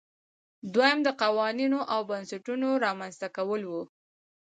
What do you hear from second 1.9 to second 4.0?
او بنسټونو رامنځته کول وو.